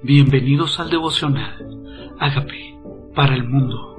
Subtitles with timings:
[0.00, 2.14] Bienvenidos al devocional.
[2.20, 2.80] Hágame
[3.16, 3.96] para el mundo.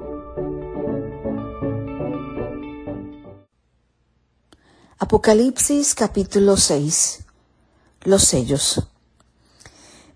[4.98, 7.26] Apocalipsis capítulo 6.
[8.04, 8.88] Los sellos.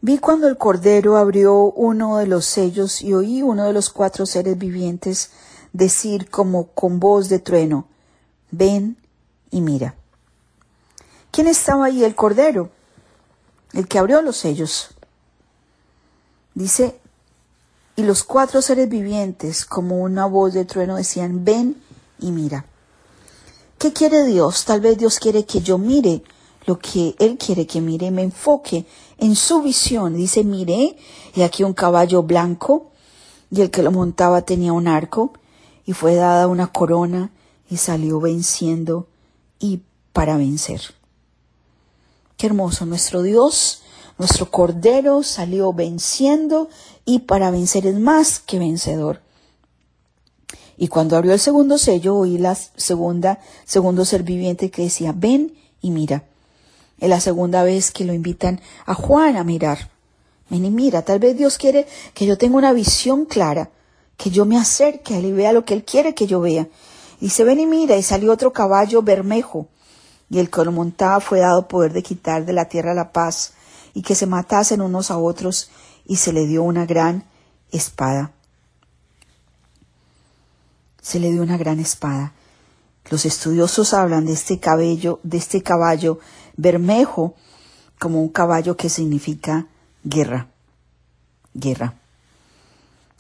[0.01, 4.25] Vi cuando el Cordero abrió uno de los sellos y oí uno de los cuatro
[4.25, 5.33] seres vivientes
[5.75, 7.89] decir como con voz de trueno,
[8.51, 8.97] ven
[9.51, 9.97] y mira.
[11.31, 12.05] ¿Quién estaba ahí?
[12.05, 12.71] El Cordero,
[13.75, 14.94] el que abrió los sellos.
[16.55, 16.99] Dice,
[17.97, 21.83] y los cuatro seres vivientes, como una voz de trueno, decían, ven
[22.19, 22.67] y mira.
[23.79, 24.65] ¿Qué quiere Dios?
[24.65, 26.23] Tal vez Dios quiere que yo mire
[26.67, 28.87] lo que Él quiere que mire, me enfoque
[29.19, 30.17] en su visión.
[30.17, 30.97] Dice, mire,
[31.35, 32.91] y aquí un caballo blanco,
[33.51, 35.33] y el que lo montaba tenía un arco,
[35.85, 37.31] y fue dada una corona,
[37.69, 39.09] y salió venciendo
[39.59, 40.81] y para vencer.
[42.37, 43.84] Qué hermoso, nuestro Dios
[44.19, 46.69] nuestro Cordero salió venciendo
[47.05, 49.21] y para vencer es más que vencedor.
[50.77, 55.55] Y cuando abrió el segundo sello, oí la segunda, segundo ser viviente que decía, ven
[55.81, 56.25] y mira.
[56.99, 59.91] Es la segunda vez que lo invitan a Juan a mirar.
[60.51, 63.71] Ven y mira, tal vez Dios quiere que yo tenga una visión clara,
[64.17, 66.69] que yo me acerque a él y vea lo que él quiere que yo vea.
[67.21, 69.69] Y dice, ven y mira, y salió otro caballo bermejo,
[70.29, 73.55] y el que lo montaba fue dado poder de quitar de la tierra la paz,
[73.95, 75.71] y que se matasen unos a otros,
[76.05, 77.25] y se le dio una gran
[77.71, 78.33] espada.
[81.01, 82.33] Se le dio una gran espada.
[83.09, 86.19] Los estudiosos hablan de este cabello, de este caballo
[86.57, 87.35] bermejo,
[87.99, 89.69] como un caballo que significa
[90.03, 90.49] guerra.
[91.55, 91.95] Guerra.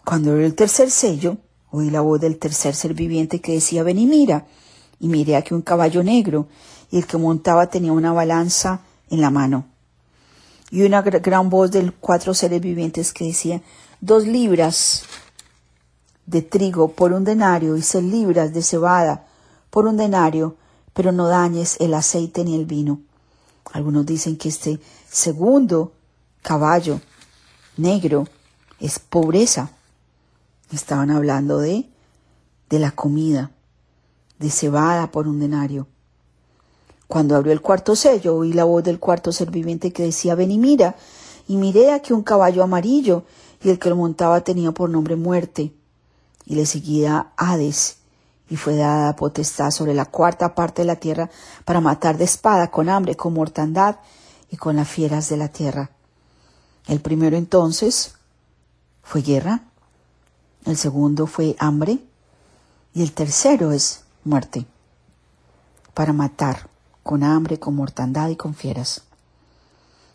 [0.05, 1.39] Cuando abrió el tercer sello,
[1.71, 4.47] oí la voz del tercer ser viviente que decía, ven y mira.
[4.99, 6.49] Y miré aquí un caballo negro,
[6.91, 9.74] y el que montaba tenía una balanza en la mano
[10.71, 13.63] y una gran voz de cuatro seres vivientes que decía,
[14.01, 15.05] dos libras
[16.27, 19.27] de trigo por un denario y seis libras de cebada
[19.71, 20.57] por un denario,
[20.93, 23.01] pero no dañes el aceite ni el vino.
[23.73, 24.81] Algunos dicen que este
[25.11, 25.93] segundo
[26.43, 27.01] caballo
[27.77, 28.27] negro
[28.79, 29.71] es pobreza.
[30.71, 31.89] Estaban hablando de,
[32.69, 33.51] de la comida,
[34.39, 35.89] de cebada por un denario.
[37.09, 40.51] Cuando abrió el cuarto sello, oí la voz del cuarto ser viviente que decía, ven
[40.51, 40.97] y mira,
[41.47, 43.25] y miré aquí un caballo amarillo,
[43.63, 45.73] y el que lo montaba tenía por nombre muerte,
[46.47, 47.99] y le seguía Hades,
[48.49, 51.31] y fue dada potestad sobre la cuarta parte de la tierra
[51.65, 53.97] para matar de espada, con hambre, con mortandad
[54.51, 55.91] y con las fieras de la tierra.
[56.87, 58.15] El primero entonces
[59.03, 59.63] fue guerra,
[60.67, 61.99] el segundo fue hambre,
[62.95, 64.67] y el tercero es muerte,
[65.95, 66.74] para matar
[67.05, 69.03] con hambre, con mortandad y con fieras.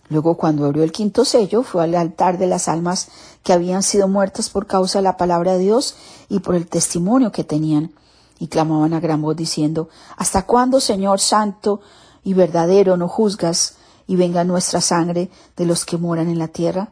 [0.10, 3.10] Luego, cuando abrió el quinto sello, fue al altar de las almas
[3.44, 5.96] que habían sido muertas por causa de la palabra de Dios
[6.30, 7.94] y por el testimonio que tenían,
[8.40, 11.82] y clamaban a gran voz diciendo, ¿Hasta cuándo, Señor Santo
[12.24, 13.76] y verdadero, no juzgas
[14.08, 16.90] y venga nuestra sangre de los que moran en la tierra?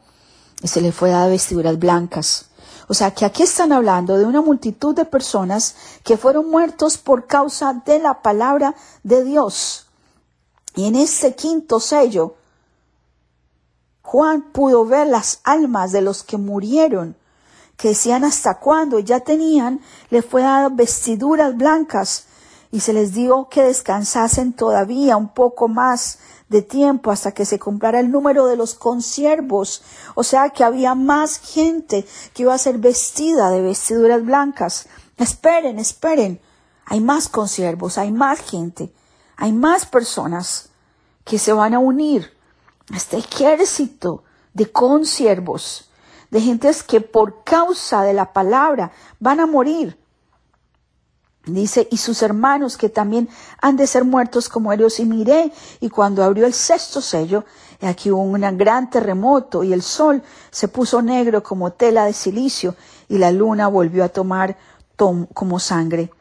[0.61, 2.45] Y se le fue dada vestiduras blancas.
[2.87, 7.25] O sea que aquí están hablando de una multitud de personas que fueron muertos por
[7.25, 9.86] causa de la palabra de Dios.
[10.77, 12.35] Y en ese quinto sello,
[14.03, 17.17] Juan pudo ver las almas de los que murieron,
[17.77, 22.27] que decían hasta cuándo, ya tenían, le fue dado vestiduras blancas
[22.71, 27.57] y se les dio que descansasen todavía un poco más de tiempo hasta que se
[27.57, 29.81] comprara el número de los consiervos.
[30.13, 32.05] O sea que había más gente
[32.35, 34.87] que iba a ser vestida de vestiduras blancas.
[35.17, 36.39] Esperen, esperen.
[36.85, 38.93] Hay más consiervos, hay más gente,
[39.37, 40.69] hay más personas
[41.23, 42.33] que se van a unir
[42.91, 45.89] a este ejército de consiervos,
[46.31, 49.97] de gentes que por causa de la palabra van a morir.
[51.45, 53.29] Dice, y sus hermanos que también
[53.61, 54.99] han de ser muertos como ellos.
[54.99, 57.45] Y miré, y cuando abrió el sexto sello,
[57.79, 62.75] aquí hubo un gran terremoto, y el sol se puso negro como tela de silicio,
[63.07, 64.57] y la luna volvió a tomar
[64.97, 66.11] como sangre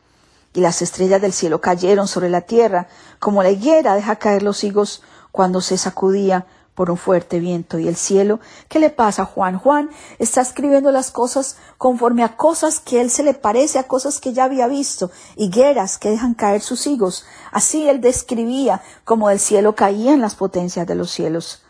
[0.57, 2.89] y las estrellas del cielo cayeron sobre la tierra,
[3.19, 7.79] como la higuera deja caer los higos cuando se sacudía por un fuerte viento.
[7.79, 9.59] Y el cielo, ¿qué le pasa a Juan?
[9.59, 14.19] Juan está escribiendo las cosas conforme a cosas que él se le parece, a cosas
[14.19, 17.27] que ya había visto, higueras que dejan caer sus higos.
[17.53, 21.65] Así él describía como del cielo caían las potencias de los cielos.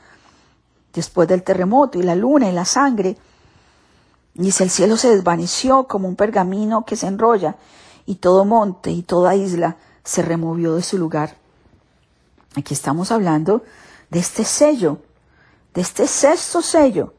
[0.94, 3.17] Después del terremoto y la luna y la sangre,
[4.35, 7.56] dice el cielo se desvaneció como un pergamino que se enrolla
[8.06, 11.37] y todo monte y toda isla se removió de su lugar.
[12.56, 13.62] Aquí estamos hablando
[14.11, 14.99] de este sello,
[15.75, 17.12] de este sexto sello.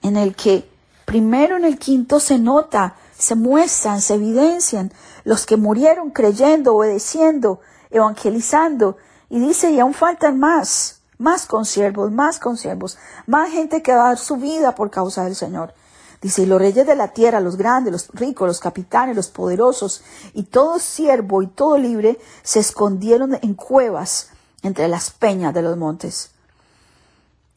[0.00, 0.68] en el que
[1.04, 4.92] primero en el quinto se nota, se muestran, se evidencian
[5.24, 7.60] los que murieron creyendo, obedeciendo,
[7.90, 8.96] evangelizando,
[9.28, 12.96] y dice, y aún faltan más, más consiervos, más consiervos,
[13.26, 15.74] más gente que va a dar su vida por causa del Señor.
[16.20, 20.02] Dice, los reyes de la tierra, los grandes, los ricos, los capitanes, los poderosos,
[20.34, 24.30] y todo siervo y todo libre, se escondieron en cuevas
[24.62, 26.30] entre las peñas de los montes.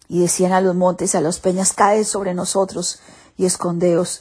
[0.08, 3.00] Y decían a los montes, a las peñas, cae sobre nosotros
[3.38, 4.20] y escondeos,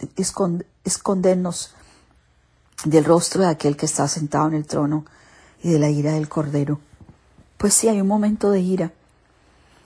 [0.84, 1.74] escondernos
[2.84, 5.04] del rostro de aquel que está sentado en el trono
[5.62, 6.80] y de la ira del cordero.
[7.58, 8.92] Pues sí, hay un momento de ira,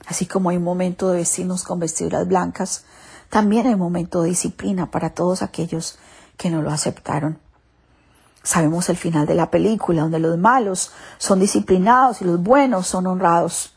[0.05, 2.85] así como hay un momento de vestirnos con vestiduras blancas,
[3.29, 5.97] también hay momento de disciplina para todos aquellos
[6.37, 7.39] que no lo aceptaron.
[8.43, 13.07] Sabemos el final de la película, donde los malos son disciplinados y los buenos son
[13.07, 13.73] honrados.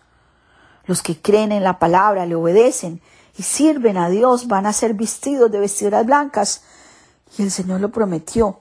[0.84, 3.00] Los que creen en la palabra, le obedecen
[3.38, 6.62] y sirven a Dios van a ser vestidos de vestiduras blancas.
[7.38, 8.60] Y el Señor lo prometió.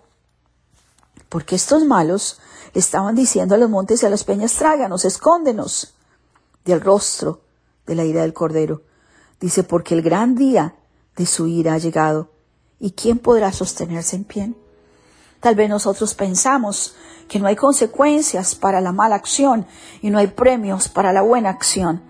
[1.29, 2.39] Porque estos malos
[2.73, 5.95] le estaban diciendo a los montes y a las peñas, tráganos, escóndenos
[6.63, 7.41] del rostro
[7.85, 8.83] de la ira del Cordero.
[9.39, 10.75] Dice, porque el gran día
[11.15, 12.29] de su ira ha llegado.
[12.79, 14.53] ¿Y quién podrá sostenerse en pie?
[15.39, 16.95] Tal vez nosotros pensamos
[17.27, 19.67] que no hay consecuencias para la mala acción
[20.01, 22.01] y no hay premios para la buena acción.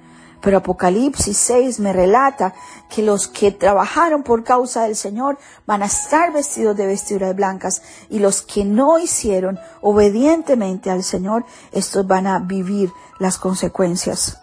[0.42, 2.54] Pero Apocalipsis 6 me relata
[2.90, 7.82] que los que trabajaron por causa del Señor van a estar vestidos de vestiduras blancas
[8.10, 14.40] y los que no hicieron obedientemente al Señor, estos van a vivir las consecuencias.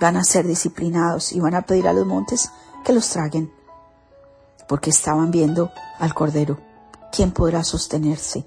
[0.00, 2.50] Van a ser disciplinados y van a pedir a los montes
[2.84, 3.52] que los traguen,
[4.68, 6.58] porque estaban viendo al Cordero.
[7.12, 8.44] ¿Quién podrá sostenerse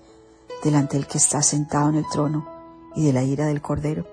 [0.63, 2.47] delante del que está sentado en el trono
[2.95, 4.05] y de la ira del Cordero?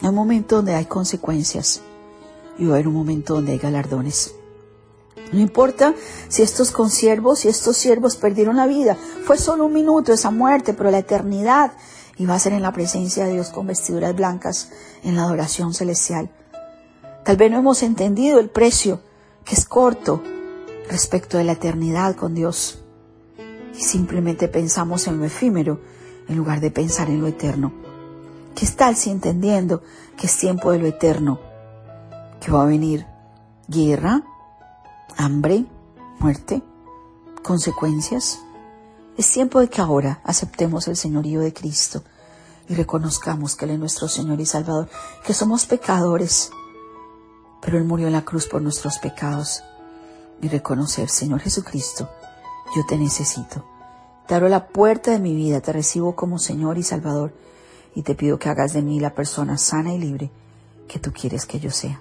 [0.00, 1.82] Hay un momento donde hay consecuencias
[2.58, 4.34] y va a haber un momento donde hay galardones.
[5.32, 5.94] No importa
[6.28, 8.96] si estos consiervos y estos siervos perdieron la vida,
[9.26, 11.72] fue solo un minuto esa muerte, pero la eternidad
[12.18, 14.70] iba a ser en la presencia de Dios con vestiduras blancas
[15.02, 16.30] en la adoración celestial.
[17.24, 19.00] Tal vez no hemos entendido el precio,
[19.44, 20.22] que es corto,
[20.88, 22.82] respecto de la eternidad con Dios.
[23.74, 25.80] Y simplemente pensamos en lo efímero
[26.28, 27.72] en lugar de pensar en lo eterno.
[28.54, 29.82] ¿Qué tal si entendiendo
[30.16, 31.38] que es tiempo de lo eterno?
[32.40, 33.06] Que va a venir
[33.68, 34.22] guerra,
[35.16, 35.64] hambre,
[36.18, 36.62] muerte,
[37.42, 38.40] consecuencias.
[39.18, 42.04] Es tiempo de que ahora aceptemos el señorío de Cristo
[42.68, 44.88] y reconozcamos que Él es nuestro Señor y Salvador,
[45.26, 46.52] que somos pecadores,
[47.60, 49.64] pero Él murió en la cruz por nuestros pecados.
[50.40, 52.08] Y reconocer, Señor Jesucristo,
[52.76, 53.64] yo te necesito.
[54.28, 57.34] Te abro la puerta de mi vida, te recibo como Señor y Salvador
[57.96, 60.30] y te pido que hagas de mí la persona sana y libre
[60.86, 62.00] que tú quieres que yo sea.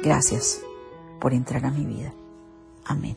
[0.00, 0.60] Gracias
[1.20, 2.12] por entrar a mi vida.
[2.84, 3.16] Amén.